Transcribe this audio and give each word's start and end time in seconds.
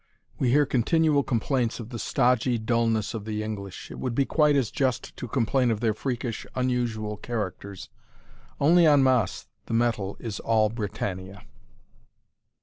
We 0.39 0.49
hear 0.49 0.65
continual 0.65 1.21
complaints 1.21 1.79
of 1.79 1.89
the 1.89 1.99
stodgy 1.99 2.57
dullness 2.57 3.13
of 3.13 3.23
the 3.23 3.43
English. 3.43 3.91
It 3.91 3.99
would 3.99 4.15
be 4.15 4.25
quite 4.25 4.55
as 4.55 4.71
just 4.71 5.15
to 5.15 5.27
complain 5.27 5.69
of 5.69 5.79
their 5.79 5.93
freakish, 5.93 6.43
unusual 6.55 7.17
characters. 7.17 7.87
Only 8.59 8.87
en 8.87 9.03
masse 9.03 9.45
the 9.67 9.75
metal 9.75 10.17
is 10.19 10.39
all 10.39 10.69
Britannia. 10.69 11.45